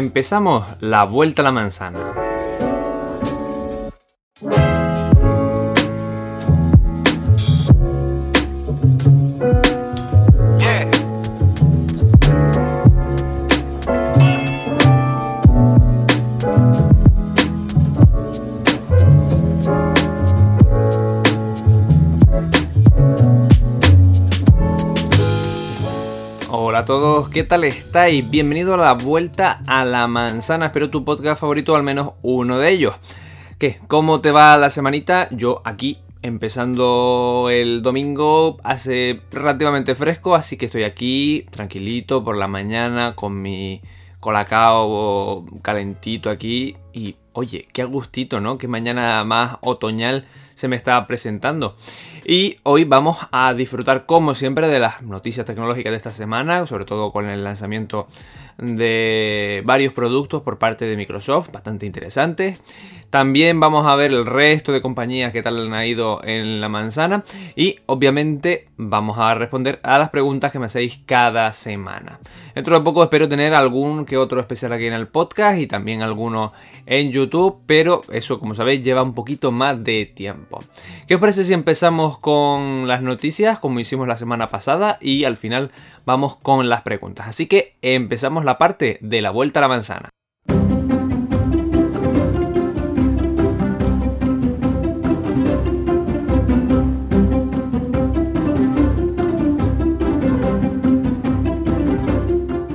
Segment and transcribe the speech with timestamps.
[0.00, 2.19] empezamos la vuelta a la manzana.
[27.40, 28.28] ¿Qué tal estáis?
[28.28, 32.68] Bienvenido a la vuelta a la manzana, espero tu podcast favorito, al menos uno de
[32.68, 32.94] ellos.
[33.58, 33.78] ¿Qué?
[33.88, 35.26] ¿Cómo te va la semanita?
[35.30, 42.46] Yo aquí empezando el domingo hace relativamente fresco, así que estoy aquí tranquilito por la
[42.46, 43.80] mañana con mi
[44.20, 48.58] colacao calentito aquí y oye, qué gustito, ¿no?
[48.58, 50.26] Qué mañana más otoñal
[50.60, 51.76] se me está presentando.
[52.26, 56.84] Y hoy vamos a disfrutar, como siempre, de las noticias tecnológicas de esta semana, sobre
[56.84, 58.08] todo con el lanzamiento
[58.58, 62.60] de varios productos por parte de Microsoft, bastante interesantes.
[63.08, 67.24] También vamos a ver el resto de compañías que tal han ido en la manzana
[67.56, 72.20] y obviamente vamos a responder a las preguntas que me hacéis cada semana.
[72.54, 76.02] Dentro de poco espero tener algún que otro especial aquí en el podcast y también
[76.02, 76.52] alguno
[76.86, 80.49] en YouTube, pero eso como sabéis lleva un poquito más de tiempo.
[81.06, 85.36] ¿Qué os parece si empezamos con las noticias como hicimos la semana pasada y al
[85.36, 85.70] final
[86.04, 87.28] vamos con las preguntas?
[87.28, 90.10] Así que empezamos la parte de la vuelta a la manzana.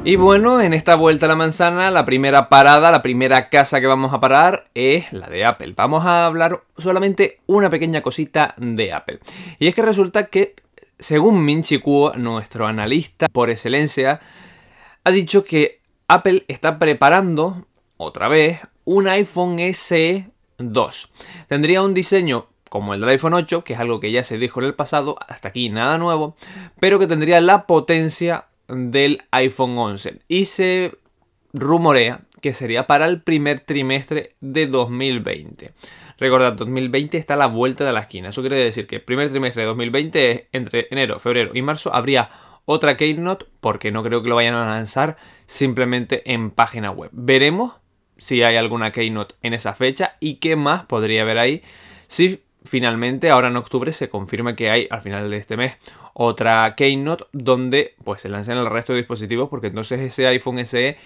[0.08, 3.88] Y bueno, en esta vuelta a la manzana, la primera parada, la primera casa que
[3.88, 5.74] vamos a parar es la de Apple.
[5.76, 9.20] Vamos a hablar solamente una pequeña cosita de Apple.
[9.58, 10.54] Y es que resulta que,
[11.00, 14.20] según Minchi Kuo, nuestro analista por excelencia,
[15.04, 17.66] ha dicho que Apple está preparando,
[17.98, 20.30] otra vez, un iPhone SE
[20.60, 21.12] 2.
[21.48, 24.60] Tendría un diseño como el del iPhone 8, que es algo que ya se dijo
[24.60, 26.36] en el pasado, hasta aquí nada nuevo,
[26.80, 30.94] pero que tendría la potencia del iPhone 11 y se
[31.54, 35.74] rumorea que sería para el primer trimestre de 2020.
[36.18, 38.30] Recordad, 2020 está a la vuelta de la esquina.
[38.30, 41.94] Eso quiere decir que el primer trimestre de 2020 es entre enero, febrero y marzo
[41.94, 42.30] habría
[42.66, 47.10] otra Keynote porque no creo que lo vayan a lanzar simplemente en página web.
[47.14, 47.74] Veremos
[48.18, 51.64] si hay alguna Keynote en esa fecha y qué más podría haber ahí
[52.08, 55.78] si finalmente ahora en octubre se confirma que hay al final de este mes
[56.18, 60.98] otra Keynote donde pues se lanzan el resto de dispositivos porque entonces ese iPhone SE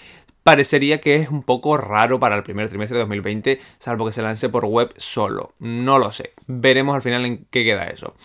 [0.43, 4.21] parecería que es un poco raro para el primer trimestre de 2020, salvo que se
[4.21, 5.53] lance por web solo.
[5.59, 6.33] No lo sé.
[6.47, 8.15] Veremos al final en qué queda eso.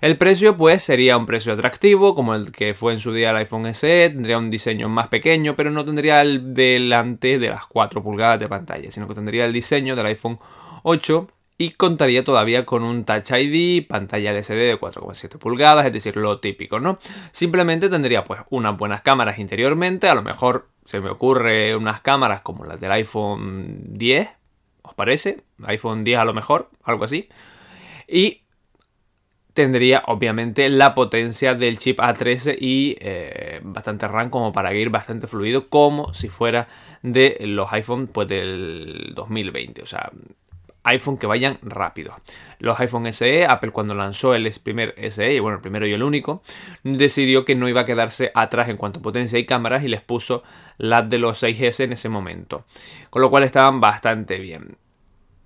[0.00, 3.36] El precio, pues, sería un precio atractivo, como el que fue en su día el
[3.36, 4.10] iPhone SE.
[4.10, 8.48] Tendría un diseño más pequeño, pero no tendría el delante de las 4 pulgadas de
[8.48, 10.38] pantalla, sino que tendría el diseño del iPhone
[10.82, 16.16] 8 y contaría todavía con un Touch ID, pantalla LCD de 4,7 pulgadas, es decir,
[16.16, 16.98] lo típico, ¿no?
[17.30, 22.40] Simplemente tendría pues unas buenas cámaras interiormente, a lo mejor se me ocurre unas cámaras
[22.40, 24.28] como las del iPhone 10,
[24.82, 25.42] ¿os parece?
[25.64, 27.28] iPhone 10 a lo mejor, algo así.
[28.08, 28.42] Y
[29.54, 35.26] tendría obviamente la potencia del chip A13 y eh, bastante RAM como para ir bastante
[35.26, 36.68] fluido como si fuera
[37.02, 40.10] de los iPhone pues del 2020 o sea
[40.84, 42.14] iPhone que vayan rápido.
[42.58, 46.42] Los iPhone SE, Apple cuando lanzó el primer SE, bueno, el primero y el único,
[46.82, 50.00] decidió que no iba a quedarse atrás en cuanto a potencia y cámaras y les
[50.00, 50.42] puso
[50.78, 52.64] las de los 6S en ese momento.
[53.10, 54.76] Con lo cual estaban bastante bien.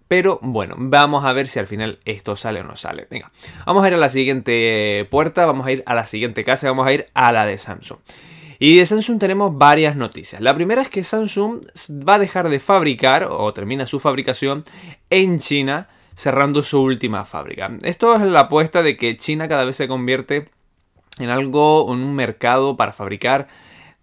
[0.08, 3.08] Pero bueno, vamos a ver si al final esto sale o no sale.
[3.10, 3.32] Venga,
[3.64, 6.86] vamos a ir a la siguiente puerta, vamos a ir a la siguiente casa, vamos
[6.86, 7.98] a ir a la de Samsung.
[8.58, 10.40] Y de Samsung tenemos varias noticias.
[10.40, 14.64] La primera es que Samsung va a dejar de fabricar o termina su fabricación
[15.10, 17.70] en China cerrando su última fábrica.
[17.82, 20.48] Esto es la apuesta de que China cada vez se convierte
[21.18, 23.48] en algo, en un mercado para fabricar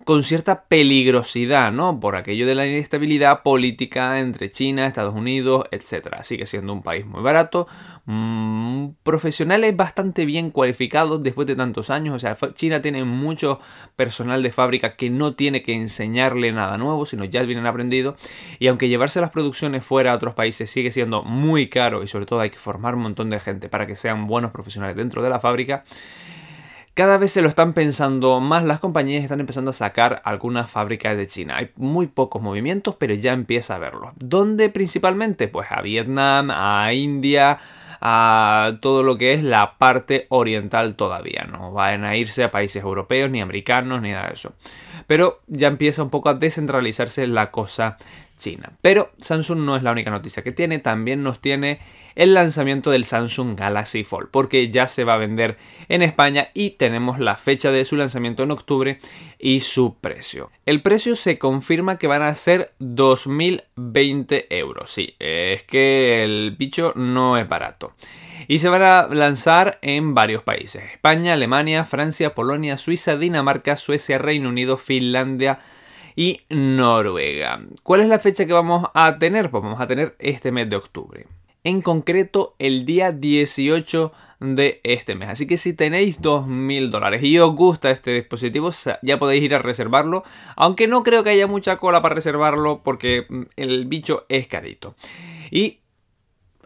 [0.06, 2.00] con cierta peligrosidad, ¿no?
[2.00, 6.22] Por aquello de la inestabilidad política entre China, Estados Unidos, etc.
[6.24, 7.68] Sigue siendo un país muy barato,
[8.06, 13.60] mmm, profesionales bastante bien cualificados después de tantos años, o sea, China tiene mucho
[13.96, 18.16] personal de fábrica que no tiene que enseñarle nada nuevo, sino ya vienen aprendidos,
[18.60, 22.26] y aunque llevarse las producciones fuera a otros países sigue siendo muy caro y sobre
[22.26, 25.30] todo hay que formar un montón de gente para que sean buenos profesionales dentro de
[25.30, 25.84] la fábrica,
[26.94, 31.18] cada vez se lo están pensando más, las compañías están empezando a sacar algunas fábricas
[31.18, 31.58] de China.
[31.58, 34.12] Hay muy pocos movimientos, pero ya empieza a verlos.
[34.18, 35.48] ¿Dónde principalmente?
[35.48, 37.58] Pues a Vietnam, a India,
[38.00, 41.48] a todo lo que es la parte oriental todavía.
[41.50, 44.54] No van a irse a países europeos, ni americanos, ni nada de eso.
[45.08, 47.98] pero ya empieza un poco a descentralizarse la cosa
[48.38, 48.72] china.
[48.82, 51.80] Pero Samsung no es la única noticia que tiene, también nos tiene
[52.16, 55.58] el lanzamiento del Samsung Galaxy Fold, porque ya se va a vender
[55.90, 59.00] en España y tenemos la fecha de su lanzamiento en octubre
[59.40, 60.52] y su precio.
[60.66, 64.92] El precio se confirma que van a ser 2.020 euros.
[64.92, 67.94] Sí, es que el bicho no es barato.
[68.48, 70.84] Y se van a lanzar en varios países.
[70.92, 75.60] España, Alemania, Francia, Polonia, Suiza, Dinamarca, Suecia, Reino Unido, Finlandia,
[76.16, 77.62] y Noruega.
[77.82, 79.50] ¿Cuál es la fecha que vamos a tener?
[79.50, 81.26] Pues vamos a tener este mes de octubre
[81.64, 85.30] en concreto el día 18 de este mes.
[85.30, 88.72] Así que si tenéis 2.000 dólares y os gusta este dispositivo,
[89.02, 90.24] ya podéis ir a reservarlo.
[90.56, 94.96] Aunque no creo que haya mucha cola para reservarlo porque mm, el bicho es carito.
[95.50, 95.80] Y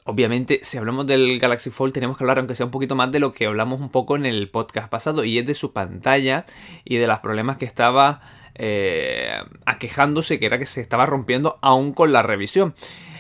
[0.06, 3.20] obviamente, si hablamos del Galaxy Fold, tenemos que hablar, aunque sea un poquito más, de
[3.20, 6.46] lo que hablamos un poco en el podcast pasado, y es de su pantalla
[6.84, 8.22] y de los problemas que estaba
[8.56, 12.74] eh, aquejándose, que era que se estaba rompiendo aún con la revisión.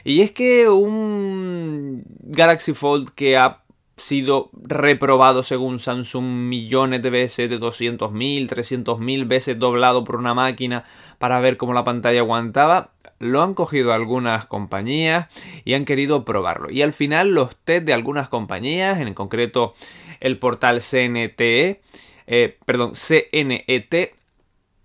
[0.07, 3.63] Y es que un Galaxy Fold que ha
[3.97, 10.85] sido reprobado según Samsung millones de veces, de 200.000, 300.000 veces doblado por una máquina
[11.17, 15.27] para ver cómo la pantalla aguantaba, lo han cogido algunas compañías
[15.65, 16.71] y han querido probarlo.
[16.71, 19.73] Y al final los test de algunas compañías, en concreto
[20.21, 21.81] el portal CNTE,
[22.27, 24.15] eh, perdón, CNET,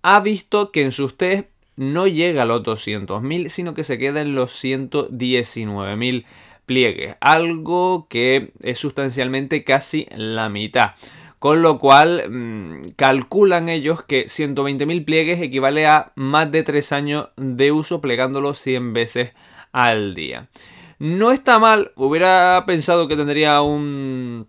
[0.01, 4.21] ha visto que en sus test no llega a los 200.000, sino que se queda
[4.21, 6.25] en los 119.000
[6.65, 10.91] pliegues, algo que es sustancialmente casi la mitad.
[11.39, 17.29] Con lo cual mm, calculan ellos que 120.000 pliegues equivale a más de 3 años
[17.35, 19.33] de uso plegándolos 100 veces
[19.73, 20.47] al día.
[20.99, 24.47] No está mal, hubiera pensado que tendría un,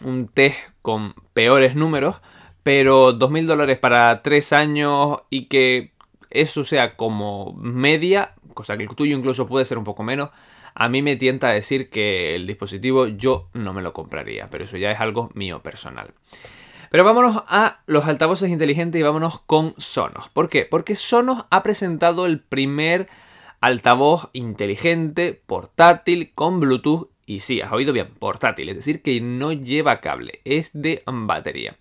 [0.00, 2.20] un test con peores números,
[2.62, 5.90] pero 2.000 dólares para 3 años y que
[6.30, 10.30] eso sea como media, cosa que el tuyo incluso puede ser un poco menos,
[10.74, 14.64] a mí me tienta a decir que el dispositivo yo no me lo compraría, pero
[14.64, 16.12] eso ya es algo mío personal.
[16.90, 20.28] Pero vámonos a los altavoces inteligentes y vámonos con Sonos.
[20.28, 20.64] ¿Por qué?
[20.64, 23.08] Porque Sonos ha presentado el primer
[23.60, 29.52] altavoz inteligente, portátil, con Bluetooth y sí, has oído bien, portátil, es decir, que no
[29.52, 31.76] lleva cable, es de batería.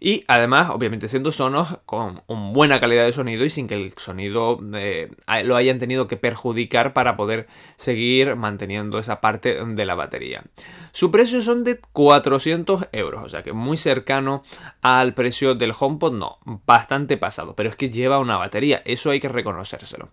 [0.00, 3.92] Y además, obviamente, siendo sonos con una buena calidad de sonido y sin que el
[3.96, 5.10] sonido eh,
[5.44, 7.46] lo hayan tenido que perjudicar para poder
[7.76, 10.44] seguir manteniendo esa parte de la batería.
[10.92, 14.42] Su precio son de 400 euros, o sea que muy cercano
[14.82, 19.20] al precio del HomePod, no, bastante pasado, pero es que lleva una batería, eso hay
[19.20, 20.10] que reconocérselo.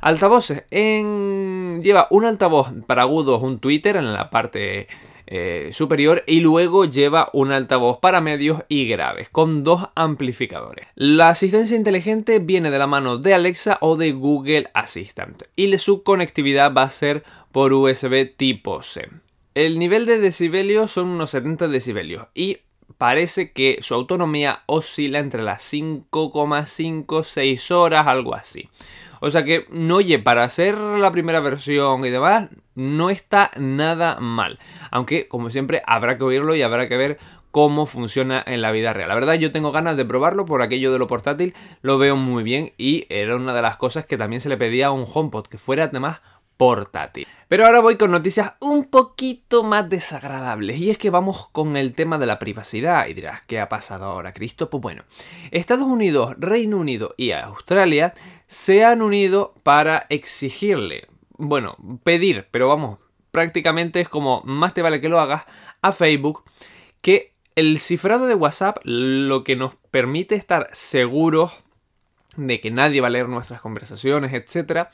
[0.00, 1.82] Altavoces, en...
[1.82, 4.88] lleva un altavoz para agudos, un Twitter en la parte
[5.26, 10.86] eh, superior y luego lleva un altavoz para medios y graves con dos amplificadores.
[10.94, 16.02] La asistencia inteligente viene de la mano de Alexa o de Google Assistant y su
[16.02, 19.08] conectividad va a ser por USB tipo C.
[19.54, 22.58] El nivel de decibelios son unos 70 decibelios y
[22.98, 28.68] parece que su autonomía oscila entre las 5,5 6 horas, algo así.
[29.24, 34.18] O sea que, no, oye, para hacer la primera versión y demás, no está nada
[34.20, 34.58] mal.
[34.90, 37.18] Aunque, como siempre, habrá que oírlo y habrá que ver
[37.50, 39.08] cómo funciona en la vida real.
[39.08, 42.42] La verdad yo tengo ganas de probarlo por aquello de lo portátil, lo veo muy
[42.42, 45.46] bien y era una de las cosas que también se le pedía a un HomePod,
[45.46, 46.20] que fuera además
[46.56, 47.26] portátil.
[47.48, 51.94] Pero ahora voy con noticias un poquito más desagradables y es que vamos con el
[51.94, 54.70] tema de la privacidad y dirás, ¿qué ha pasado ahora, Cristo?
[54.70, 55.04] Pues bueno,
[55.50, 58.14] Estados Unidos, Reino Unido y Australia
[58.46, 62.98] se han unido para exigirle, bueno, pedir, pero vamos,
[63.30, 65.44] prácticamente es como más te vale que lo hagas
[65.82, 66.44] a Facebook
[67.02, 71.64] que el cifrado de WhatsApp lo que nos permite estar seguros
[72.36, 74.88] de que nadie va a leer nuestras conversaciones, etc.,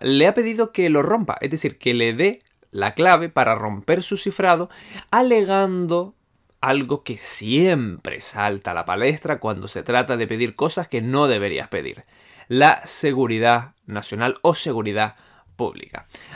[0.00, 4.02] le ha pedido que lo rompa, es decir, que le dé la clave para romper
[4.02, 4.70] su cifrado,
[5.10, 6.14] alegando
[6.60, 11.26] algo que siempre salta a la palestra cuando se trata de pedir cosas que no
[11.26, 12.04] deberías pedir,
[12.48, 15.16] la seguridad nacional o seguridad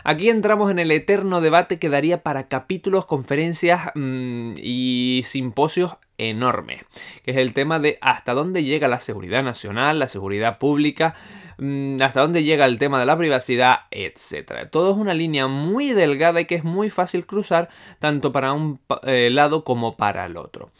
[0.05, 6.83] Aquí entramos en el eterno debate que daría para capítulos, conferencias mm, y simposios enormes,
[7.25, 11.15] que es el tema de hasta dónde llega la seguridad nacional, la seguridad pública,
[11.59, 14.69] mm, hasta dónde llega el tema de la privacidad, etc.
[14.71, 17.69] Todo es una línea muy delgada y que es muy fácil cruzar
[17.99, 20.71] tanto para un eh, lado como para el otro.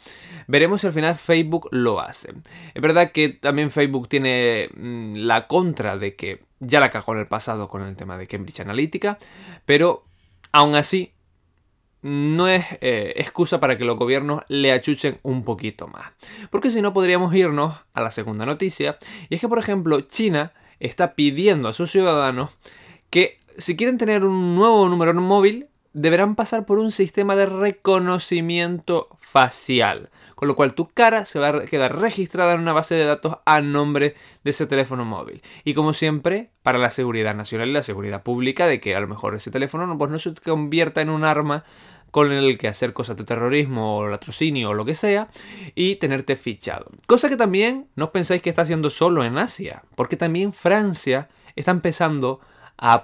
[0.47, 2.33] Veremos si al final Facebook lo hace.
[2.73, 7.19] Es verdad que también Facebook tiene mm, la contra de que ya la cagó en
[7.19, 9.17] el pasado con el tema de Cambridge Analytica,
[9.65, 10.05] pero
[10.51, 11.13] aún así
[12.01, 16.11] no es eh, excusa para que los gobiernos le achuchen un poquito más.
[16.49, 18.97] Porque si no podríamos irnos a la segunda noticia,
[19.29, 22.51] y es que por ejemplo China está pidiendo a sus ciudadanos
[23.09, 29.09] que si quieren tener un nuevo número móvil, deberán pasar por un sistema de reconocimiento
[29.19, 33.05] facial, con lo cual tu cara se va a quedar registrada en una base de
[33.05, 35.41] datos a nombre de ese teléfono móvil.
[35.63, 39.07] Y como siempre, para la seguridad nacional y la seguridad pública, de que a lo
[39.07, 41.63] mejor ese teléfono pues no se convierta en un arma
[42.11, 45.29] con el que hacer cosas de terrorismo o latrocinio o lo que sea
[45.75, 46.89] y tenerte fichado.
[47.05, 51.71] Cosa que también no pensáis que está haciendo solo en Asia, porque también Francia está
[51.71, 52.47] empezando a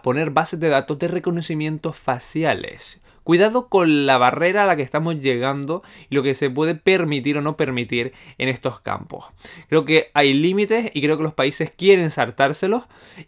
[0.01, 3.01] poner bases de datos de reconocimiento faciales.
[3.23, 7.37] Cuidado con la barrera a la que estamos llegando y lo que se puede permitir
[7.37, 9.25] o no permitir en estos campos.
[9.69, 12.83] Creo que hay límites y creo que los países quieren saltárselos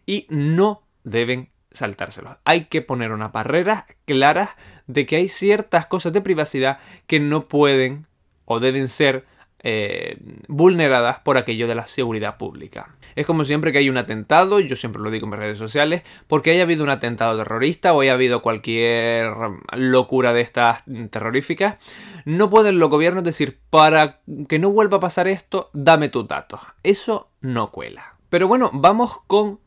[0.06, 2.38] y no deben saltárselos.
[2.44, 4.50] Hay que poner unas barreras claras
[4.88, 8.06] de que hay ciertas cosas de privacidad que no pueden
[8.44, 9.26] o deben ser
[9.68, 12.96] eh, vulneradas por aquello de la seguridad pública.
[13.16, 16.04] Es como siempre que hay un atentado, yo siempre lo digo en mis redes sociales,
[16.28, 19.34] porque haya habido un atentado terrorista o haya habido cualquier
[19.76, 21.78] locura de estas terroríficas,
[22.26, 26.60] no pueden los gobiernos decir, para que no vuelva a pasar esto, dame tus datos.
[26.84, 28.18] Eso no cuela.
[28.30, 29.60] Pero bueno, vamos con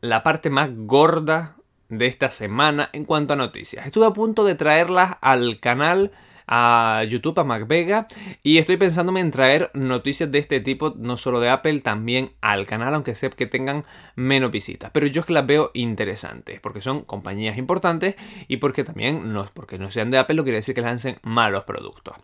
[0.00, 1.54] la parte más gorda
[1.88, 3.86] de esta semana en cuanto a noticias.
[3.86, 6.10] Estuve a punto de traerlas al canal
[6.46, 8.06] a YouTube, a MacVega,
[8.42, 12.66] y estoy pensándome en traer noticias de este tipo, no solo de Apple, también al
[12.66, 13.84] canal, aunque sé que tengan
[14.14, 14.90] menos visitas.
[14.92, 18.16] Pero yo es que las veo interesantes, porque son compañías importantes
[18.48, 21.64] y porque también, no, porque no sean de Apple, no quiere decir que lancen malos
[21.64, 22.16] productos.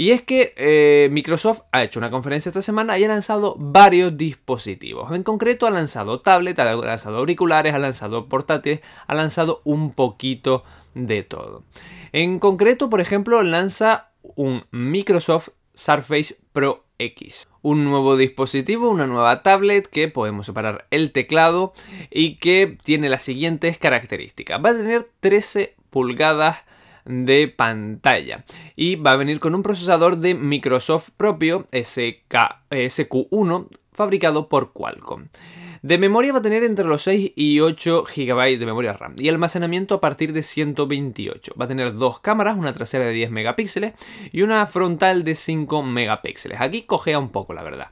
[0.00, 4.16] Y es que eh, Microsoft ha hecho una conferencia esta semana y ha lanzado varios
[4.16, 5.12] dispositivos.
[5.12, 10.64] En concreto ha lanzado tablet, ha lanzado auriculares, ha lanzado portátiles, ha lanzado un poquito
[10.94, 11.64] de todo.
[12.12, 17.48] En concreto, por ejemplo, lanza un Microsoft Surface Pro X.
[17.62, 21.72] Un nuevo dispositivo, una nueva tablet que podemos separar el teclado
[22.10, 24.62] y que tiene las siguientes características.
[24.64, 26.64] Va a tener 13 pulgadas
[27.04, 28.44] de pantalla
[28.76, 32.34] y va a venir con un procesador de Microsoft propio SK,
[32.70, 33.68] SQ1
[34.00, 35.26] fabricado por Qualcomm.
[35.82, 39.28] De memoria va a tener entre los 6 y 8 GB de memoria RAM y
[39.28, 41.52] almacenamiento a partir de 128.
[41.60, 43.92] Va a tener dos cámaras, una trasera de 10 megapíxeles
[44.32, 46.62] y una frontal de 5 megapíxeles.
[46.62, 47.88] Aquí cogea un poco, la verdad.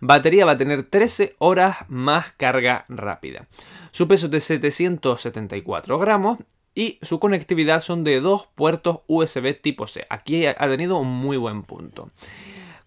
[0.00, 3.46] Batería va a tener 13 horas más carga rápida.
[3.90, 6.38] Su peso es de 774 gramos
[6.74, 10.06] y su conectividad son de dos puertos USB tipo C.
[10.08, 12.10] Aquí ha tenido un muy buen punto.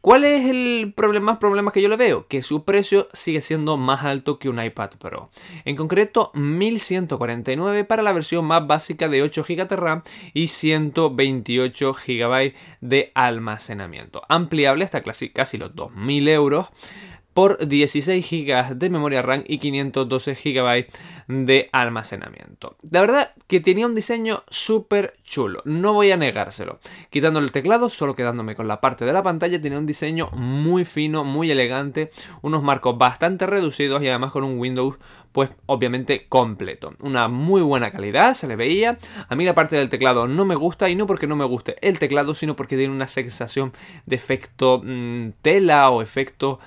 [0.04, 2.28] ¿Cuál es el problema, problema que yo le veo?
[2.28, 5.30] Que su precio sigue siendo más alto que un iPad Pro.
[5.64, 11.94] En concreto, 1149 para la versión más básica de 8 GB de RAM y 128
[11.94, 14.24] GB de almacenamiento.
[14.28, 16.68] Ampliable hasta casi, casi los 2000 euros
[17.34, 20.88] por 16 GB de memoria RAM y 512 GB
[21.28, 22.76] de almacenamiento.
[22.90, 26.80] La verdad que tenía un diseño súper chulo, no voy a negárselo.
[27.10, 30.86] Quitando el teclado, solo quedándome con la parte de la pantalla, tenía un diseño muy
[30.86, 32.12] fino, muy elegante,
[32.42, 34.98] unos marcos bastante reducidos y además con un Windows
[35.34, 36.94] pues obviamente completo.
[37.02, 39.00] Una muy buena calidad, se le veía.
[39.28, 41.76] A mí la parte del teclado no me gusta y no porque no me guste
[41.82, 43.74] el teclado, sino porque tiene una sensación
[44.06, 46.60] de efecto mm, tela o efecto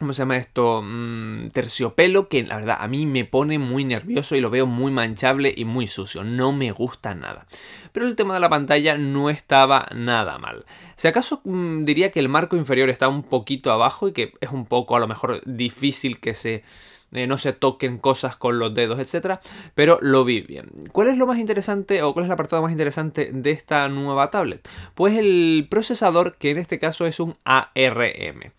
[0.00, 0.80] ¿Cómo se llama esto?
[0.82, 4.90] Mm, terciopelo, que la verdad a mí me pone muy nervioso y lo veo muy
[4.90, 6.24] manchable y muy sucio.
[6.24, 7.46] No me gusta nada.
[7.92, 10.64] Pero el tema de la pantalla no estaba nada mal.
[10.96, 14.48] Si acaso mm, diría que el marco inferior está un poquito abajo y que es
[14.48, 16.64] un poco a lo mejor difícil que se
[17.12, 19.40] eh, no se toquen cosas con los dedos, etc.
[19.74, 20.70] Pero lo vi bien.
[20.92, 24.30] ¿Cuál es lo más interesante o cuál es el apartado más interesante de esta nueva
[24.30, 24.66] tablet?
[24.94, 28.52] Pues el procesador, que en este caso es un ARM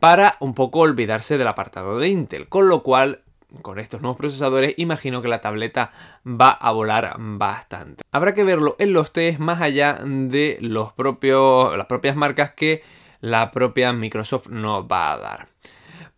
[0.00, 3.22] para un poco olvidarse del apartado de Intel, con lo cual
[3.62, 5.90] con estos nuevos procesadores imagino que la tableta
[6.26, 8.04] va a volar bastante.
[8.12, 12.82] Habrá que verlo en los test más allá de los propios, las propias marcas que
[13.20, 15.48] la propia Microsoft nos va a dar.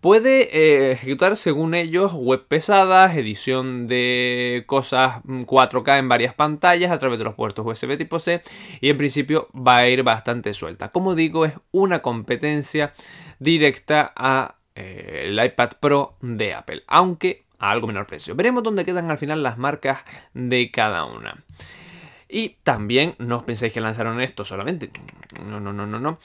[0.01, 6.99] Puede eh, ejecutar, según ellos, web pesadas, edición de cosas 4K en varias pantallas a
[6.99, 8.41] través de los puertos USB tipo C
[8.81, 10.89] y en principio va a ir bastante suelta.
[10.89, 12.95] Como digo, es una competencia
[13.41, 18.37] directa a eh, el iPad Pro de Apple, aunque a algo menor precio.
[18.37, 21.43] Veremos dónde quedan al final las marcas de cada una.
[22.29, 24.91] Y también, no os penséis que lanzaron esto solamente.
[25.45, 26.19] No, no, no, no, no.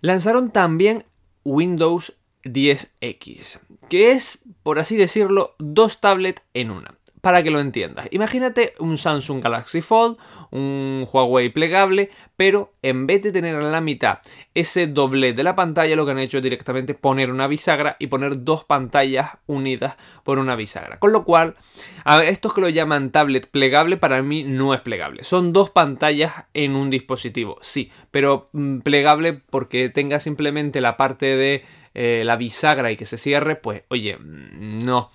[0.00, 1.04] Lanzaron también
[1.44, 3.60] Windows 10X,
[3.90, 6.94] que es, por así decirlo, dos tablets en una.
[7.20, 8.08] Para que lo entiendas.
[8.10, 10.16] Imagínate un Samsung Galaxy Fold,
[10.50, 14.18] un Huawei plegable, pero en vez de tener en la mitad
[14.54, 18.06] ese doble de la pantalla, lo que han hecho es directamente poner una bisagra y
[18.06, 20.98] poner dos pantallas unidas por una bisagra.
[20.98, 21.56] Con lo cual,
[22.04, 25.22] a estos que lo llaman tablet plegable, para mí no es plegable.
[25.24, 31.36] Son dos pantallas en un dispositivo, sí, pero mm, plegable porque tenga simplemente la parte
[31.36, 35.10] de eh, la bisagra y que se cierre, pues oye, mm, no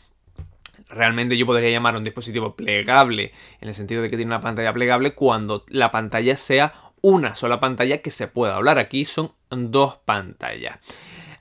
[0.89, 4.73] realmente yo podría llamar un dispositivo plegable en el sentido de que tiene una pantalla
[4.73, 8.79] plegable cuando la pantalla sea una sola pantalla que se pueda hablar.
[8.79, 10.79] Aquí son dos pantallas.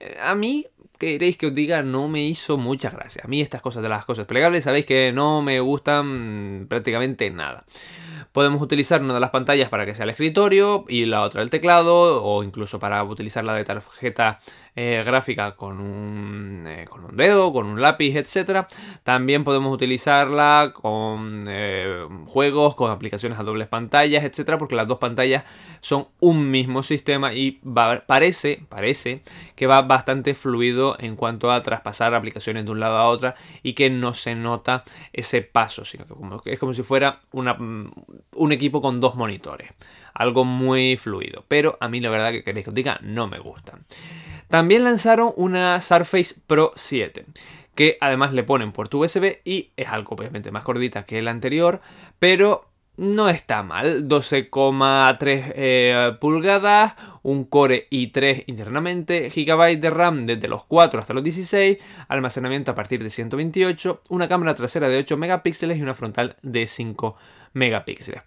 [0.00, 0.66] Eh, a mí,
[0.98, 1.82] ¿qué queréis que os diga?
[1.82, 3.22] No me hizo mucha gracia.
[3.24, 7.64] A mí estas cosas de las cosas plegables, sabéis que no me gustan prácticamente nada.
[8.32, 11.50] Podemos utilizar una de las pantallas para que sea el escritorio y la otra el
[11.50, 14.40] teclado o incluso para utilizar la de tarjeta
[14.76, 18.66] eh, gráfica con un, eh, con un dedo, con un lápiz, etc.
[19.04, 24.56] También podemos utilizarla con eh, juegos, con aplicaciones a dobles pantallas, etc.
[24.58, 25.44] Porque las dos pantallas
[25.80, 27.60] son un mismo sistema y
[28.06, 29.22] parece, parece
[29.54, 33.74] que va bastante fluido en cuanto a traspasar aplicaciones de un lado a otra y
[33.74, 37.20] que no se nota ese paso, sino que es como si fuera
[38.34, 39.70] un equipo con dos monitores.
[40.12, 41.44] Algo muy fluido.
[41.48, 43.84] Pero a mí la verdad que queréis que os diga, no me gustan.
[44.48, 47.26] También lanzaron una Surface Pro 7
[47.74, 51.80] que además le ponen puerto USB y es algo obviamente más gordita que el anterior,
[52.18, 54.08] pero no está mal.
[54.08, 61.24] 12,3 eh, pulgadas, un Core i3 internamente, GB de RAM desde los 4 hasta los
[61.24, 61.78] 16,
[62.08, 66.66] almacenamiento a partir de 128, una cámara trasera de 8 megapíxeles y una frontal de
[66.66, 67.43] 5 megapíxeles.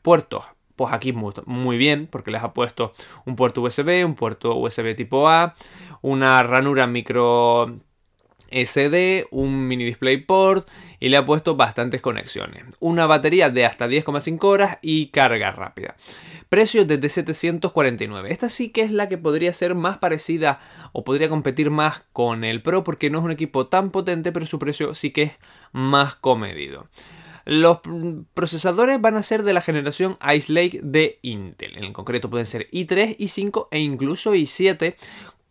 [0.01, 0.45] Puertos
[0.77, 2.93] pues aquí muy, bien, porque les ha puesto
[3.25, 5.55] un puerto USB, un puerto USB tipo A,
[6.01, 7.79] una ranura micro
[8.51, 10.69] SD, un mini DisplayPort
[10.99, 12.63] y le ha puesto bastantes conexiones.
[12.79, 15.95] Una batería de hasta 10,5 horas y carga rápida.
[16.47, 18.31] Precio desde 749.
[18.31, 20.59] Esta sí que es la que podría ser más parecida
[20.93, 24.45] o podría competir más con el Pro porque no es un equipo tan potente, pero
[24.45, 25.31] su precio sí que es
[25.73, 26.87] más comedido.
[27.47, 27.79] Los
[28.33, 31.77] procesadores van a ser de la generación Ice Lake de Intel.
[31.77, 34.95] En concreto pueden ser i3, i5 e incluso i7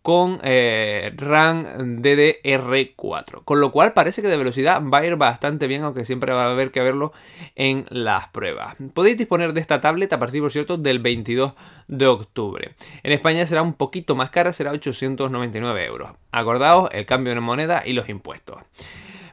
[0.03, 3.45] con eh, RAM DDR4.
[3.47, 6.45] Con lo cual parece que de velocidad va a ir bastante bien, aunque siempre va
[6.45, 7.15] a haber que verlo
[7.55, 8.77] en las pruebas.
[8.93, 11.55] Podéis disponer de esta tablet a partir, por cierto, del 22
[11.89, 12.75] de octubre.
[13.05, 16.11] En España será un poquito más cara, será 899 euros.
[16.31, 18.59] Acordaos el cambio de moneda y los impuestos.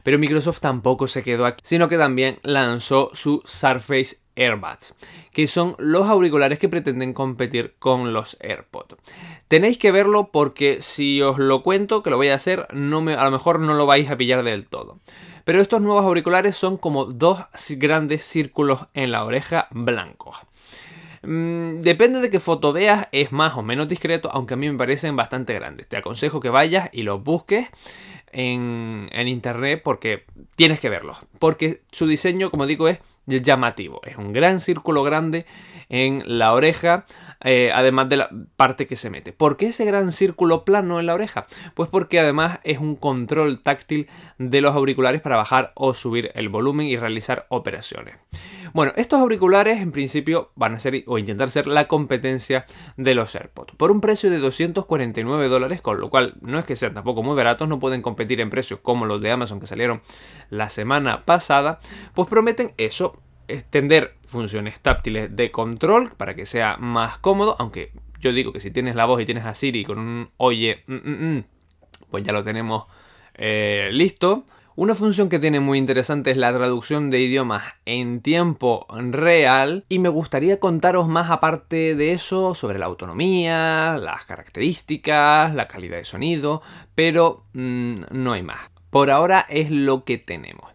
[0.04, 4.94] Pero Microsoft tampoco se quedó aquí, sino que también lanzó su Surface Airbuds,
[5.32, 8.96] que son los auriculares que pretenden competir con los AirPods.
[9.48, 13.14] Tenéis que verlo porque si os lo cuento, que lo voy a hacer, no me,
[13.14, 15.00] a lo mejor no lo vais a pillar del todo.
[15.44, 17.40] Pero estos nuevos auriculares son como dos
[17.70, 20.36] grandes círculos en la oreja blancos.
[21.26, 24.78] Mm, depende de qué foto veas, es más o menos discreto, aunque a mí me
[24.78, 25.88] parecen bastante grandes.
[25.88, 27.68] Te aconsejo que vayas y los busques
[28.32, 30.24] en, internet porque
[30.56, 31.18] tienes que verlos.
[31.38, 34.00] Porque su diseño, como digo, es llamativo.
[34.04, 35.46] Es un gran círculo grande
[35.88, 37.06] en la oreja,
[37.44, 39.32] eh, además de la parte que se mete.
[39.32, 41.46] ¿Por qué ese gran círculo plano en la oreja?
[41.74, 46.48] Pues porque además es un control táctil de los auriculares para bajar o subir el
[46.48, 48.16] volumen y realizar operaciones.
[48.72, 53.34] Bueno, estos auriculares en principio van a ser o intentar ser la competencia de los
[53.34, 53.76] AirPods.
[53.76, 57.36] Por un precio de 249 dólares, con lo cual no es que sean tampoco muy
[57.36, 60.02] baratos, no pueden competir en precios como los de Amazon que salieron
[60.50, 61.78] la semana pasada,
[62.14, 68.32] pues prometen eso, extender funciones táctiles de control para que sea más cómodo, aunque yo
[68.32, 71.36] digo que si tienes la voz y tienes a Siri con un oye, mm, mm,
[71.36, 71.44] mm",
[72.10, 72.84] pues ya lo tenemos
[73.34, 74.44] eh, listo.
[74.76, 80.00] Una función que tiene muy interesante es la traducción de idiomas en tiempo real y
[80.00, 86.04] me gustaría contaros más aparte de eso sobre la autonomía, las características, la calidad de
[86.04, 86.60] sonido,
[86.96, 88.68] pero no hay más.
[88.90, 90.73] Por ahora es lo que tenemos.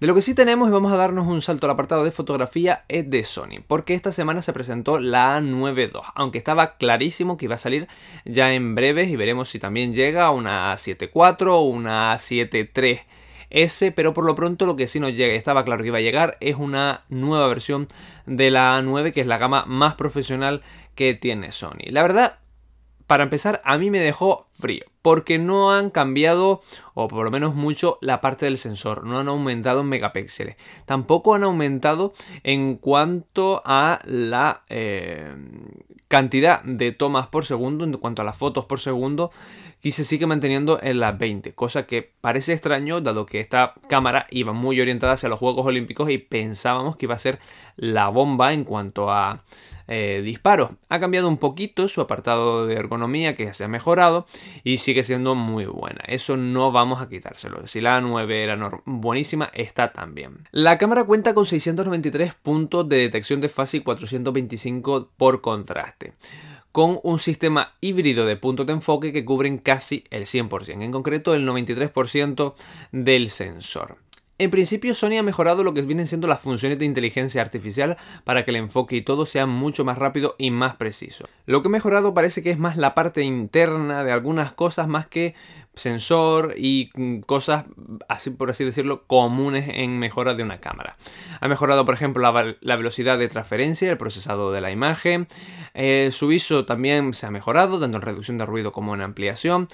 [0.00, 2.86] De lo que sí tenemos y vamos a darnos un salto al apartado de fotografía
[2.88, 7.56] es de Sony, porque esta semana se presentó la A92, aunque estaba clarísimo que iba
[7.56, 7.86] a salir
[8.24, 13.02] ya en breves y veremos si también llega una A74 o una A73
[13.50, 16.00] S, pero por lo pronto lo que sí nos llega, estaba claro que iba a
[16.00, 17.86] llegar, es una nueva versión
[18.24, 20.62] de la A9, que es la gama más profesional
[20.94, 21.90] que tiene Sony.
[21.90, 22.38] La verdad,
[23.10, 26.62] para empezar, a mí me dejó frío, porque no han cambiado,
[26.94, 30.54] o por lo menos mucho, la parte del sensor, no han aumentado en megapíxeles,
[30.86, 32.12] tampoco han aumentado
[32.44, 35.34] en cuanto a la eh,
[36.06, 39.32] cantidad de tomas por segundo, en cuanto a las fotos por segundo,
[39.82, 44.28] y se sigue manteniendo en las 20, cosa que parece extraño dado que esta cámara
[44.30, 47.40] iba muy orientada hacia los Juegos Olímpicos y pensábamos que iba a ser
[47.74, 49.42] la bomba en cuanto a
[49.92, 50.70] eh, disparos.
[50.88, 54.24] Ha cambiado un poquito su apartado de ergonomía que se ha mejorado
[54.62, 56.00] y sigue siendo muy buena.
[56.06, 57.66] Eso no vamos a quitárselo.
[57.66, 60.46] Si la 9 era buenísima, está también.
[60.52, 66.12] La cámara cuenta con 693 puntos de detección de fase y 425 por contraste
[66.70, 71.34] con un sistema híbrido de puntos de enfoque que cubren casi el 100%, en concreto
[71.34, 72.54] el 93%
[72.92, 73.96] del sensor.
[74.40, 78.42] En principio Sony ha mejorado lo que vienen siendo las funciones de inteligencia artificial para
[78.42, 81.28] que el enfoque y todo sea mucho más rápido y más preciso.
[81.44, 85.06] Lo que ha mejorado parece que es más la parte interna de algunas cosas más
[85.06, 85.34] que
[85.74, 87.66] sensor y mm, cosas,
[88.08, 90.96] así por así decirlo, comunes en mejora de una cámara.
[91.42, 95.28] Ha mejorado, por ejemplo, la, velocidad de transferencia, el procesado de la imagen.
[95.74, 99.68] Eh, su ISO también se ha mejorado, tanto en reducción de ruido como en ampliación.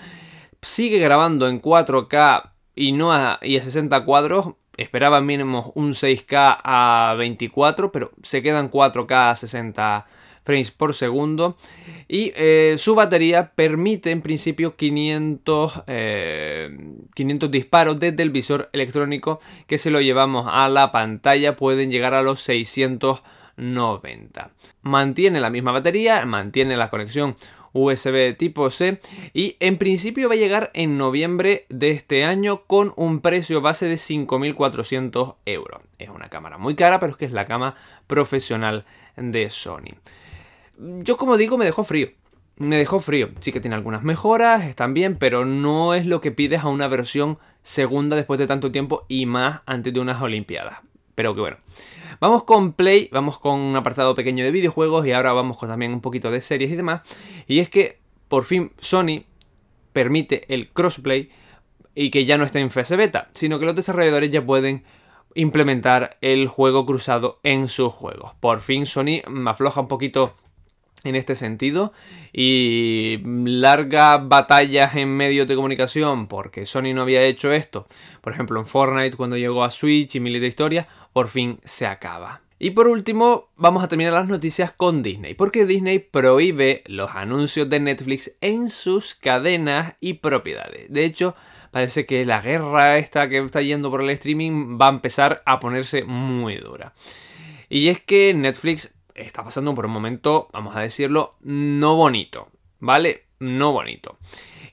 [0.60, 4.54] Sigue grabando en 4K y no a, y a 60 cuadros.
[4.76, 10.06] Esperaba mínimo un 6K a 24, pero se quedan 4K a 60
[10.46, 11.56] frames por segundo.
[12.06, 16.70] Y eh, su batería permite en principio 500, 500 eh,
[17.50, 22.22] disparos desde el visor electrónico que si lo llevamos a la pantalla pueden llegar a
[22.22, 24.52] los 690.
[24.82, 27.34] Mantiene la misma batería, mantiene la conexión
[27.76, 29.00] USB tipo C
[29.34, 33.86] y en principio va a llegar en noviembre de este año con un precio base
[33.86, 35.80] de 5.400 euros.
[35.98, 37.74] Es una cámara muy cara, pero es que es la cama
[38.06, 38.84] profesional
[39.16, 39.94] de Sony.
[40.78, 42.10] Yo como digo me dejó frío.
[42.58, 43.30] Me dejó frío.
[43.40, 46.88] Sí que tiene algunas mejoras, están bien, pero no es lo que pides a una
[46.88, 50.80] versión segunda después de tanto tiempo y más antes de unas Olimpiadas.
[51.16, 51.56] Pero que bueno.
[52.20, 55.92] Vamos con Play, vamos con un apartado pequeño de videojuegos y ahora vamos con también
[55.92, 57.02] un poquito de series y demás.
[57.48, 57.98] Y es que
[58.28, 59.24] por fin Sony
[59.92, 61.30] permite el crossplay
[61.94, 64.84] y que ya no está en fase beta, sino que los desarrolladores ya pueden
[65.34, 68.32] implementar el juego cruzado en sus juegos.
[68.40, 70.34] Por fin Sony afloja un poquito
[71.04, 71.92] en este sentido
[72.32, 77.86] y largas batallas en medios de comunicación porque Sony no había hecho esto.
[78.20, 81.86] Por ejemplo, en Fortnite cuando llegó a Switch y miles de historias, por fin se
[81.86, 82.42] acaba.
[82.58, 87.70] Y por último, vamos a terminar las noticias con Disney, porque Disney prohíbe los anuncios
[87.70, 90.92] de Netflix en sus cadenas y propiedades.
[90.92, 91.34] De hecho,
[91.70, 95.58] parece que la guerra esta que está yendo por el streaming va a empezar a
[95.58, 96.92] ponerse muy dura.
[97.70, 103.24] Y es que Netflix está pasando por un momento, vamos a decirlo, no bonito, ¿vale?
[103.38, 104.18] No bonito.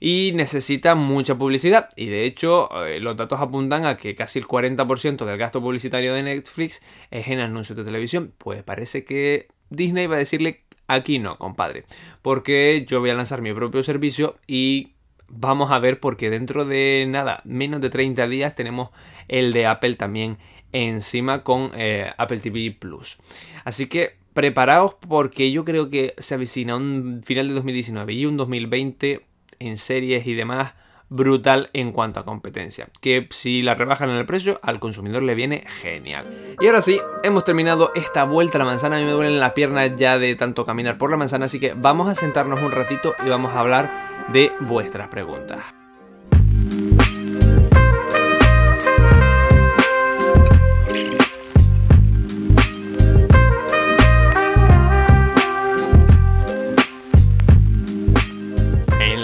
[0.06, 1.92] Y necesita mucha publicidad.
[1.96, 6.14] Y de hecho, eh, los datos apuntan a que casi el 40% del gasto publicitario
[6.14, 8.34] de Netflix es en anuncios de televisión.
[8.38, 11.86] Pues parece que Disney va a decirle, aquí no, compadre.
[12.22, 14.92] Porque yo voy a lanzar mi propio servicio y
[15.30, 18.90] vamos a ver porque dentro de nada, menos de 30 días tenemos
[19.30, 20.38] el de Apple también
[20.74, 23.20] encima con eh, Apple TV Plus.
[23.64, 28.36] Así que preparaos porque yo creo que se avecina un final de 2019 y un
[28.36, 30.74] 2020 en series y demás
[31.10, 32.90] brutal en cuanto a competencia.
[33.00, 36.56] Que si la rebajan en el precio, al consumidor le viene genial.
[36.60, 38.98] Y ahora sí, hemos terminado esta vuelta a la manzana.
[38.98, 41.74] A mí me duelen las piernas ya de tanto caminar por la manzana, así que
[41.76, 45.83] vamos a sentarnos un ratito y vamos a hablar de vuestras preguntas.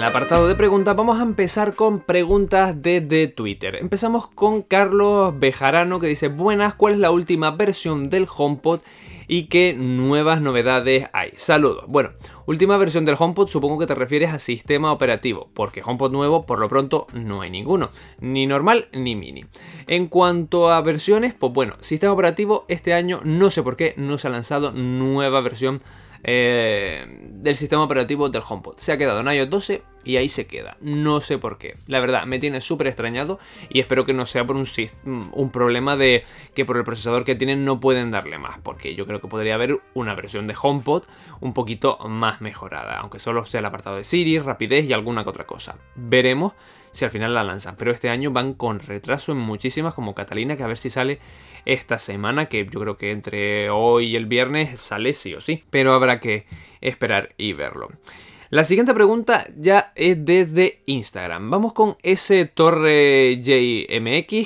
[0.00, 3.76] El apartado de preguntas vamos a empezar con preguntas desde Twitter.
[3.76, 8.80] Empezamos con Carlos Bejarano que dice, buenas, ¿cuál es la última versión del HomePod?
[9.28, 11.30] y qué nuevas novedades hay.
[11.36, 11.84] Saludos.
[11.86, 12.10] Bueno,
[12.46, 16.58] última versión del HomePod supongo que te refieres a sistema operativo, porque HomePod nuevo por
[16.58, 19.44] lo pronto no hay ninguno, ni normal ni mini.
[19.86, 24.18] En cuanto a versiones, pues bueno, sistema operativo este año no sé por qué no
[24.18, 25.80] se ha lanzado nueva versión
[26.22, 28.76] eh, del sistema operativo del HomePod.
[28.76, 30.76] Se ha quedado en iOS 12 y ahí se queda.
[30.80, 31.76] No sé por qué.
[31.86, 34.66] La verdad, me tiene súper extrañado y espero que no sea por un,
[35.32, 38.58] un, problema de que por el procesador que tienen no pueden darle más.
[38.62, 41.04] Porque yo creo que podría haber una versión de HomePod
[41.40, 42.98] un poquito más mejorada.
[42.98, 45.76] Aunque solo sea el apartado de Siri, rapidez y alguna que otra cosa.
[45.94, 46.52] Veremos
[46.90, 47.76] si al final la lanzan.
[47.76, 51.18] Pero este año van con retraso en muchísimas como Catalina, que a ver si sale
[51.64, 55.64] esta semana, que yo creo que entre hoy y el viernes sale sí o sí,
[55.70, 56.46] pero habrá que
[56.80, 57.88] esperar y verlo.
[58.50, 61.50] La siguiente pregunta ya es desde Instagram.
[61.50, 63.40] Vamos con ese Torre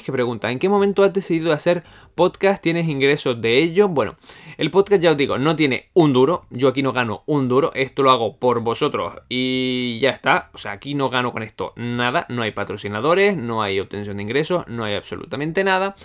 [0.03, 3.90] que pregunta, ¿en qué momento has decidido hacer podcast, tienes ingresos de ellos.
[3.90, 4.16] Bueno,
[4.57, 7.72] el podcast ya os digo, no tiene un duro, yo aquí no gano un duro,
[7.74, 11.72] esto lo hago por vosotros y ya está, o sea, aquí no gano con esto
[11.77, 15.96] nada, no hay patrocinadores, no hay obtención de ingresos, no hay absolutamente nada.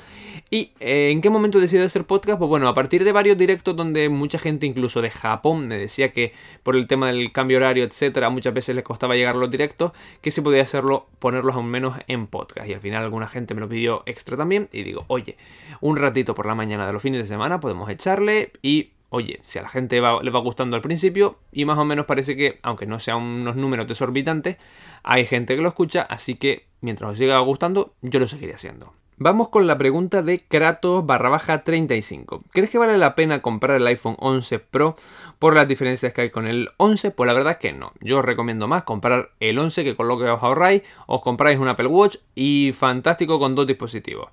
[0.51, 2.39] ¿Y eh, en qué momento decidí hacer podcast?
[2.39, 6.11] Pues bueno, a partir de varios directos donde mucha gente, incluso de Japón, me decía
[6.11, 9.91] que por el tema del cambio horario, etcétera, muchas veces les costaba llegar los directos,
[10.21, 12.67] que se podía hacerlo, ponerlos aún menos en podcast.
[12.67, 14.69] Y al final alguna gente me lo pidió extra también.
[14.71, 15.37] Y digo, oye,
[15.81, 19.59] un ratito por la mañana de los fines de semana podemos echarle y oye, si
[19.59, 22.85] a la gente le va gustando al principio y más o menos parece que, aunque
[22.85, 24.57] no sean unos números desorbitantes,
[25.03, 28.93] hay gente que lo escucha, así que mientras os siga gustando, yo lo seguiré haciendo.
[29.21, 32.45] Vamos con la pregunta de Kratos barra baja 35.
[32.51, 34.95] ¿Crees que vale la pena comprar el iPhone 11 Pro
[35.39, 37.11] por las diferencias que hay con el 11?
[37.11, 37.91] Pues la verdad es que no.
[37.99, 41.59] Yo os recomiendo más comprar el 11 que con lo que os ahorráis, os compráis
[41.59, 44.29] un Apple Watch y fantástico con dos dispositivos.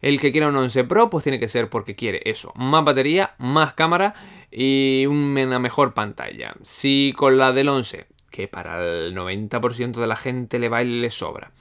[0.00, 3.34] El que quiera un 11 Pro pues tiene que ser porque quiere eso, más batería,
[3.36, 4.14] más cámara
[4.50, 6.54] y una mejor pantalla.
[6.62, 11.10] Si con la del 11, que para el 90% de la gente le va le
[11.10, 11.52] sobra,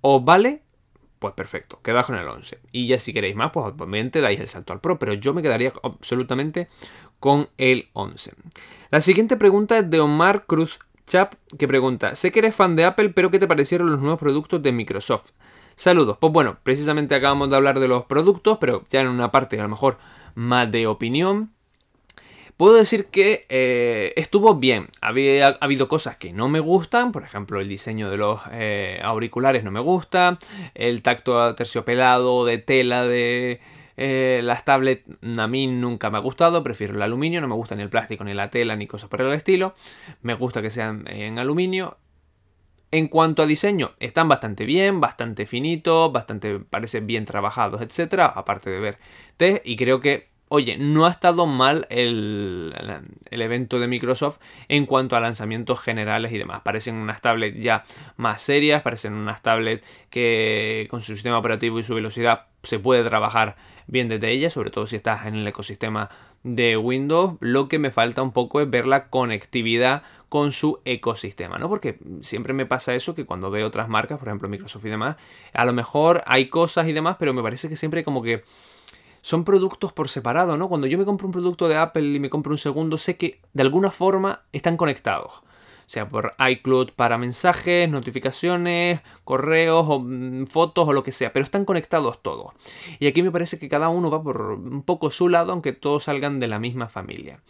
[0.00, 0.62] os vale
[1.20, 2.58] pues perfecto, quedaos con el 11.
[2.72, 5.42] Y ya si queréis más, pues obviamente dais el salto al Pro, pero yo me
[5.42, 6.68] quedaría absolutamente
[7.20, 8.32] con el 11.
[8.90, 12.84] La siguiente pregunta es de Omar Cruz Chap, que pregunta, sé que eres fan de
[12.84, 15.30] Apple, pero ¿qué te parecieron los nuevos productos de Microsoft?
[15.76, 16.16] Saludos.
[16.20, 19.62] Pues bueno, precisamente acabamos de hablar de los productos, pero ya en una parte a
[19.62, 19.98] lo mejor
[20.34, 21.52] más de opinión.
[22.60, 24.88] Puedo decir que eh, estuvo bien.
[25.00, 29.00] Había ha habido cosas que no me gustan, por ejemplo, el diseño de los eh,
[29.02, 30.38] auriculares no me gusta,
[30.74, 33.62] el tacto terciopelado de tela de
[33.96, 35.04] eh, las tablets
[35.38, 38.24] a mí nunca me ha gustado, prefiero el aluminio, no me gusta ni el plástico,
[38.24, 39.74] ni la tela, ni cosas por el estilo.
[40.20, 41.96] Me gusta que sean en aluminio.
[42.90, 48.68] En cuanto a diseño, están bastante bien, bastante finitos, bastante, parecen bien trabajados, etcétera, aparte
[48.68, 48.98] de ver
[49.38, 52.74] test, y creo que oye, no ha estado mal el,
[53.30, 56.62] evento de Microsoft en cuanto a lanzamientos generales y demás.
[56.64, 57.84] Parecen unas tablets ya
[58.16, 63.04] más serias, parecen unas tablets que con su sistema operativo y su velocidad se puede
[63.04, 63.54] trabajar
[63.86, 66.10] bien desde ellas, sobre todo si estás en el ecosistema
[66.42, 67.36] de Windows.
[67.38, 71.68] Lo que me falta un poco es ver la conectividad con su ecosistema, ¿no?
[71.68, 75.14] Porque siempre me pasa eso que cuando veo otras marcas, por ejemplo Microsoft y demás,
[75.52, 78.42] a lo mejor hay cosas y demás, pero me parece que siempre como que
[79.22, 80.68] son productos por separado, ¿no?
[80.68, 83.40] Cuando yo me compro un producto de Apple y me compro un segundo, sé que
[83.52, 85.42] de alguna forma están conectados.
[85.86, 91.44] Sea por iCloud para mensajes, notificaciones, correos o mm, fotos o lo que sea, pero
[91.44, 92.52] están conectados todos.
[93.00, 96.04] Y aquí me parece que cada uno va por un poco su lado, aunque todos
[96.04, 97.40] salgan de la misma familia.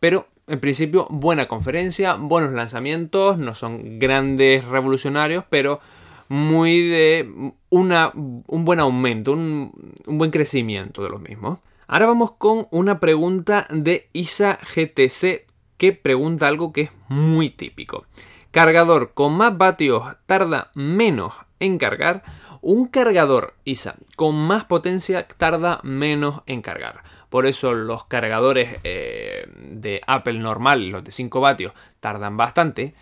[0.00, 5.80] Pero en principio, buena conferencia, buenos lanzamientos, no son grandes revolucionarios, pero
[6.28, 9.72] muy de una, un buen aumento, un,
[10.06, 11.58] un buen crecimiento de los mismos.
[11.86, 18.06] Ahora vamos con una pregunta de Isa GTC que pregunta algo que es muy típico.
[18.52, 22.22] Cargador con más vatios tarda menos en cargar.
[22.60, 27.02] Un cargador ISA con más potencia tarda menos en cargar.
[27.28, 32.94] Por eso los cargadores eh, de Apple normal, los de 5 vatios, tardan bastante.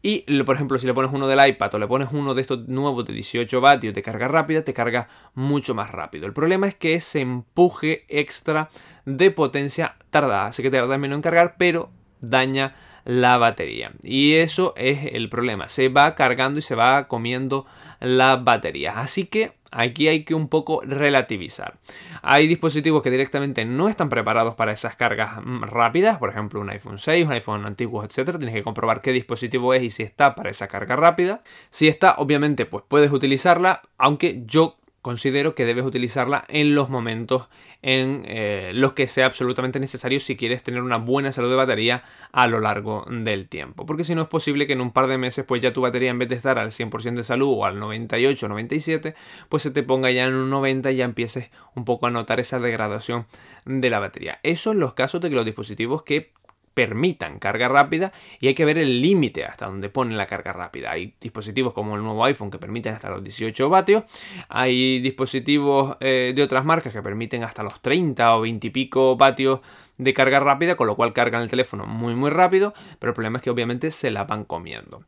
[0.00, 2.68] Y, por ejemplo, si le pones uno del iPad o le pones uno de estos
[2.68, 6.26] nuevos de 18 vatios de carga rápida, te carga mucho más rápido.
[6.26, 8.70] El problema es que ese empuje extra
[9.04, 12.74] de potencia tarda, hace que tarda menos en cargar, pero daña
[13.08, 13.92] la batería.
[14.02, 15.70] Y eso es el problema.
[15.70, 17.64] Se va cargando y se va comiendo
[18.00, 18.98] las baterías.
[18.98, 21.78] Así que aquí hay que un poco relativizar.
[22.20, 26.68] Hay dispositivos que directamente no están preparados para esas cargas mm, rápidas, por ejemplo un
[26.68, 28.38] iPhone 6, un iPhone antiguo, etcétera.
[28.38, 31.42] Tienes que comprobar qué dispositivo es y si está para esa carga rápida.
[31.70, 37.48] Si está, obviamente, pues puedes utilizarla, aunque yo considero que debes utilizarla en los momentos
[37.82, 42.02] en eh, los que sea absolutamente necesario si quieres tener una buena salud de batería
[42.32, 43.86] a lo largo del tiempo.
[43.86, 46.10] Porque si no es posible que en un par de meses pues ya tu batería
[46.10, 49.14] en vez de estar al 100% de salud o al 98 o 97
[49.48, 52.40] pues se te ponga ya en un 90 y ya empieces un poco a notar
[52.40, 53.26] esa degradación
[53.64, 54.40] de la batería.
[54.42, 56.32] Eso en los casos de que los dispositivos que
[56.78, 60.92] permitan carga rápida y hay que ver el límite hasta donde pone la carga rápida.
[60.92, 64.04] Hay dispositivos como el nuevo iPhone que permiten hasta los 18 vatios,
[64.48, 69.16] hay dispositivos eh, de otras marcas que permiten hasta los 30 o 20 y pico
[69.16, 69.58] vatios
[69.96, 73.38] de carga rápida, con lo cual cargan el teléfono muy muy rápido, pero el problema
[73.38, 75.02] es que obviamente se la van comiendo.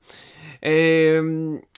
[0.60, 1.22] Eh,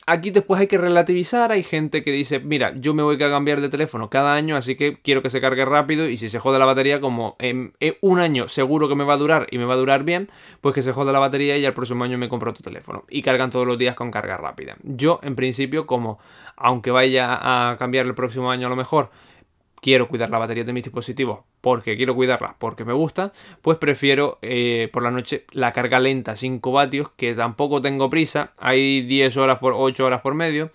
[0.06, 1.52] aquí después hay que relativizar.
[1.52, 4.76] Hay gente que dice, mira, yo me voy a cambiar de teléfono cada año, así
[4.76, 6.08] que quiero que se cargue rápido.
[6.08, 9.16] Y si se jode la batería, como en, un año seguro que me va a
[9.16, 10.28] durar y me va a durar bien,
[10.60, 13.04] pues que se jode la batería y al próximo año me compro otro teléfono.
[13.08, 14.76] Y cargan todos los días con carga rápida.
[14.82, 16.18] Yo, en principio, como
[16.56, 19.10] aunque vaya a cambiar el próximo año a lo mejor
[19.82, 24.38] quiero cuidar la batería de mis dispositivos porque quiero cuidarlas porque me gusta, pues prefiero
[24.40, 29.36] eh, por la noche la carga lenta 5 vatios, que tampoco tengo prisa, hay 10
[29.36, 30.70] horas por 8 horas por medio,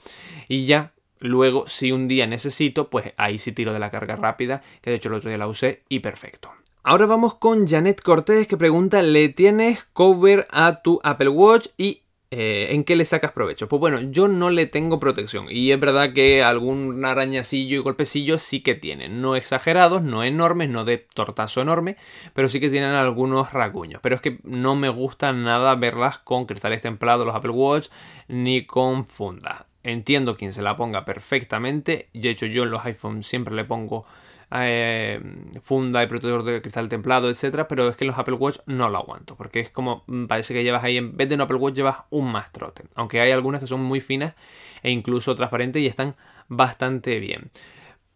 [0.48, 4.62] y ya luego si un día necesito, pues ahí sí tiro de la carga rápida,
[4.82, 6.52] que de hecho el otro día la usé y perfecto.
[6.84, 12.04] Ahora vamos con Janet Cortés que pregunta, ¿le tienes cover a tu Apple Watch y
[12.30, 13.70] eh, ¿En qué le sacas provecho?
[13.70, 18.38] Pues bueno, yo no le tengo protección y es verdad que algún arañacillo y golpecillo
[18.38, 21.96] sí que tienen, no exagerados, no enormes, no de tortazo enorme,
[22.34, 24.02] pero sí que tienen algunos raguños.
[24.04, 27.88] Pero es que no me gusta nada verlas con cristales templados los Apple Watch
[28.28, 29.68] ni con funda.
[29.84, 34.06] Entiendo quien se la ponga perfectamente, de hecho yo en los iPhones siempre le pongo
[34.52, 35.20] eh,
[35.62, 38.98] funda y protector de cristal templado, etcétera, pero es que los Apple Watch no lo
[38.98, 41.76] aguanto, porque es como mm, parece que llevas ahí, en vez de un Apple Watch,
[41.76, 42.84] llevas un mastrote.
[42.96, 44.36] Aunque hay algunas que son muy finas
[44.84, 46.16] e incluso transparentes y están
[46.48, 47.52] bastante bien.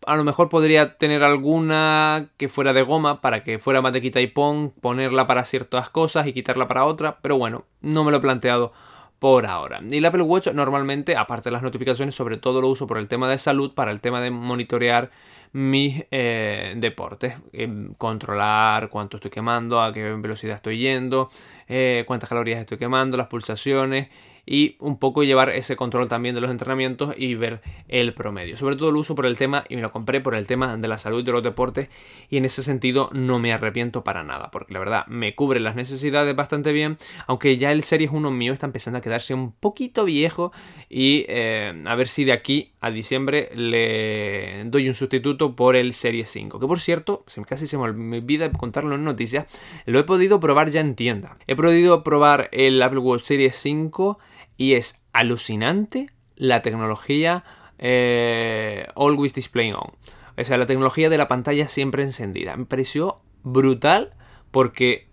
[0.05, 4.01] A lo mejor podría tener alguna que fuera de goma para que fuera más de
[4.01, 8.11] quita y pon, ponerla para ciertas cosas y quitarla para otra, pero bueno, no me
[8.11, 8.73] lo he planteado
[9.19, 9.81] por ahora.
[9.87, 13.07] Y el Apple Watch normalmente, aparte de las notificaciones, sobre todo lo uso por el
[13.07, 15.11] tema de salud, para el tema de monitorear
[15.53, 17.35] mis eh, deportes.
[17.53, 21.29] Eh, controlar cuánto estoy quemando, a qué velocidad estoy yendo,
[21.67, 24.09] eh, cuántas calorías estoy quemando, las pulsaciones
[24.45, 28.57] y un poco llevar ese control también de los entrenamientos y ver el promedio.
[28.57, 30.87] Sobre todo lo uso por el tema, y me lo compré por el tema de
[30.87, 31.89] la salud de los deportes
[32.29, 35.75] y en ese sentido no me arrepiento para nada, porque la verdad me cubre las
[35.75, 40.05] necesidades bastante bien, aunque ya el Series 1 mío está empezando a quedarse un poquito
[40.05, 40.51] viejo
[40.89, 45.93] y eh, a ver si de aquí a diciembre le doy un sustituto por el
[45.93, 49.45] Series 5, que por cierto, casi se me olvida contarlo en noticias,
[49.85, 51.37] lo he podido probar ya en tienda.
[51.47, 54.19] He podido probar el Apple Watch Series 5
[54.61, 57.43] y es alucinante la tecnología
[57.79, 59.91] eh, Always Display On.
[60.37, 62.55] O sea, la tecnología de la pantalla siempre encendida.
[62.55, 64.13] Me pareció brutal
[64.51, 65.07] porque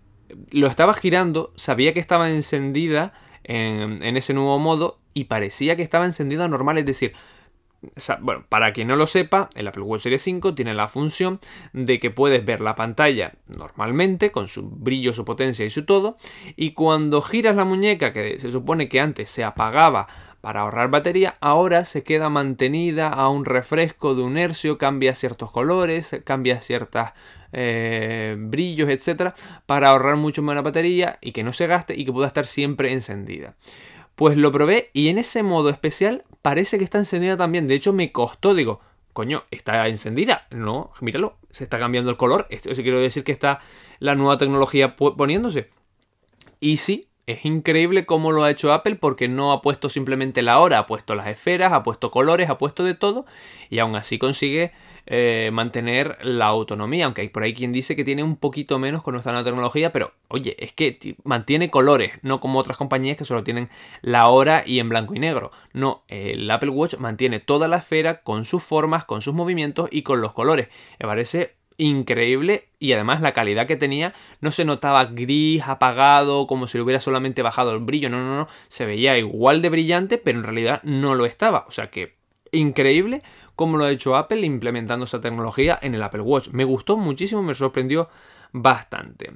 [0.51, 5.81] lo estaba girando, sabía que estaba encendida en, en ese nuevo modo y parecía que
[5.81, 7.13] estaba encendida normal, es decir,
[8.21, 11.39] bueno, para quien no lo sepa, el Apple Watch Series 5 tiene la función
[11.71, 16.17] de que puedes ver la pantalla normalmente, con su brillo, su potencia y su todo,
[16.55, 20.07] y cuando giras la muñeca, que se supone que antes se apagaba
[20.41, 25.51] para ahorrar batería, ahora se queda mantenida a un refresco de un hercio, cambia ciertos
[25.51, 27.09] colores, cambia ciertos
[27.51, 29.33] eh, brillos, etcétera,
[29.65, 32.93] para ahorrar mucho menos batería y que no se gaste y que pueda estar siempre
[32.93, 33.55] encendida.
[34.15, 37.67] Pues lo probé y en ese modo especial parece que está encendida también.
[37.67, 38.81] De hecho, me costó, digo,
[39.13, 40.47] coño, está encendida.
[40.51, 42.47] No, míralo, se está cambiando el color.
[42.49, 43.59] Esto quiero decir que está
[43.99, 45.69] la nueva tecnología poniéndose.
[46.59, 50.59] Y sí, es increíble cómo lo ha hecho Apple porque no ha puesto simplemente la
[50.59, 53.25] hora, ha puesto las esferas, ha puesto colores, ha puesto de todo
[53.69, 54.71] y aún así consigue
[55.11, 59.01] eh, mantener la autonomía, aunque hay por ahí quien dice que tiene un poquito menos
[59.01, 63.25] con nuestra nueva tecnología, pero oye, es que mantiene colores, no como otras compañías que
[63.25, 63.69] solo tienen
[64.03, 65.51] la hora y en blanco y negro.
[65.73, 70.03] No, el Apple Watch mantiene toda la esfera con sus formas, con sus movimientos y
[70.03, 70.67] con los colores.
[70.99, 76.67] Me parece increíble y además la calidad que tenía no se notaba gris, apagado, como
[76.67, 80.19] si le hubiera solamente bajado el brillo, no, no, no, se veía igual de brillante,
[80.19, 82.19] pero en realidad no lo estaba, o sea que
[82.51, 83.21] increíble
[83.59, 86.47] cómo lo ha hecho Apple implementando esa tecnología en el Apple Watch.
[86.53, 88.07] Me gustó muchísimo, me sorprendió
[88.53, 89.33] bastante.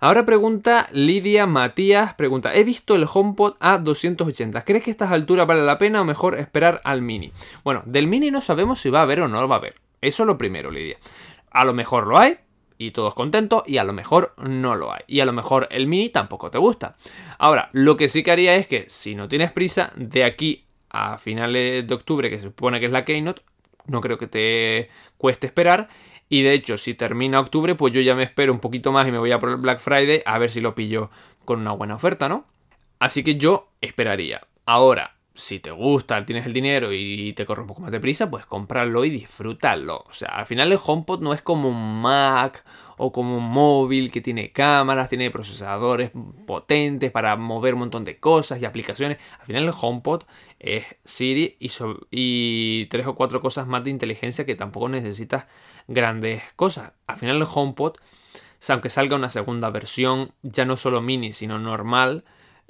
[0.00, 5.46] Ahora pregunta Lidia Matías, pregunta, he visto el HomePod a 280, ¿crees que estas alturas
[5.46, 7.30] vale la pena o mejor esperar al mini?
[7.62, 9.76] Bueno, del mini no sabemos si va a haber o no lo va a haber.
[10.00, 10.96] Eso es lo primero, Lidia.
[11.52, 12.38] A lo mejor lo hay,
[12.76, 15.02] y todos contentos y a lo mejor no lo hay.
[15.06, 16.96] Y a lo mejor el mini tampoco te gusta.
[17.38, 21.18] Ahora, lo que sí que haría es que si no tienes prisa, de aquí a
[21.18, 23.42] finales de octubre, que se supone que es la Keynote,
[23.90, 25.88] no creo que te cueste esperar.
[26.28, 29.12] Y de hecho, si termina octubre, pues yo ya me espero un poquito más y
[29.12, 31.10] me voy a por el Black Friday a ver si lo pillo
[31.44, 32.44] con una buena oferta, ¿no?
[33.00, 34.40] Así que yo esperaría.
[34.64, 38.30] Ahora, si te gusta, tienes el dinero y te corre un poco más de prisa,
[38.30, 40.04] pues comprarlo y disfrutarlo.
[40.08, 42.64] O sea, al final el HomePod no es como un Mac
[42.98, 46.10] o como un móvil que tiene cámaras, tiene procesadores
[46.46, 49.18] potentes para mover un montón de cosas y aplicaciones.
[49.40, 50.24] Al final el HomePod
[50.60, 51.70] es Siri y,
[52.10, 55.46] y tres o cuatro cosas más de inteligencia que tampoco necesitas
[55.88, 56.92] grandes cosas.
[57.06, 57.96] Al final el HomePod,
[58.68, 62.24] aunque salga una segunda versión, ya no solo mini, sino normal,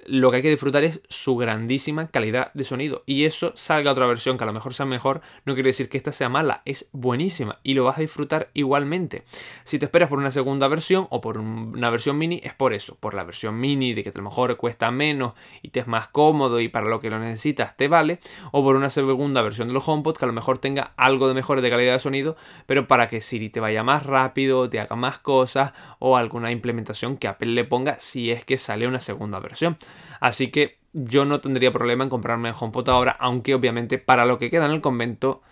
[0.06, 3.02] lo que hay que disfrutar es su grandísima calidad de sonido.
[3.06, 5.98] Y eso salga otra versión que a lo mejor sea mejor, no quiere decir que
[5.98, 9.24] esta sea mala, es buenísima y lo vas a disfrutar igualmente.
[9.64, 12.96] Si te esperas por una segunda versión o por una versión mini, es por eso,
[12.98, 16.08] por la versión mini de que a lo mejor cuesta menos y te es más
[16.08, 18.20] cómodo y para lo que lo necesitas te vale,
[18.52, 21.34] o por una segunda versión de los HomePod que a lo mejor tenga algo de
[21.34, 22.36] mejor de calidad de sonido,
[22.66, 27.16] pero para que Siri te vaya más rápido, te haga más cosas o alguna implementación
[27.16, 29.78] que Apple le ponga si es que sale una segunda versión.
[30.20, 34.38] Así que yo no tendría problema en comprarme el HomePod ahora, aunque obviamente para lo
[34.38, 35.42] que queda en el convento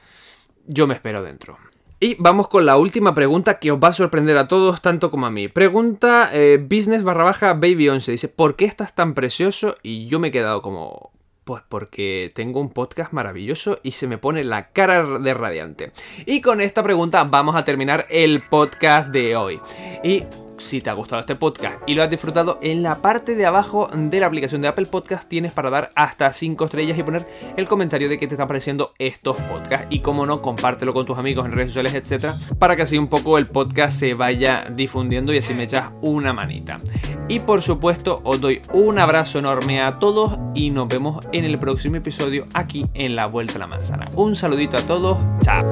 [0.69, 1.59] yo me espero dentro.
[2.01, 5.27] Y vamos con la última pregunta que os va a sorprender a todos tanto como
[5.27, 5.49] a mí.
[5.49, 8.13] Pregunta eh, business barra baja baby 11.
[8.13, 9.77] Dice, ¿por qué estás tan precioso?
[9.83, 11.11] Y yo me he quedado como...
[11.43, 15.93] Pues porque tengo un podcast maravilloso y se me pone la cara de radiante.
[16.27, 19.59] Y con esta pregunta vamos a terminar el podcast de hoy.
[20.05, 20.25] Y
[20.59, 23.89] si te ha gustado este podcast y lo has disfrutado, en la parte de abajo
[23.93, 27.67] de la aplicación de Apple Podcast tienes para dar hasta 5 estrellas y poner el
[27.67, 29.87] comentario de que te están pareciendo estos podcasts.
[29.91, 33.09] Y como no, compártelo con tus amigos en redes sociales, etcétera, para que así un
[33.09, 36.81] poco el podcast se vaya difundiendo y así me echas una manita.
[37.29, 41.59] Y por supuesto, os doy un abrazo enorme a todos y nos vemos en el
[41.59, 44.09] próximo episodio aquí en La Vuelta a la Manzana.
[44.15, 45.65] Un saludito a todos, chao.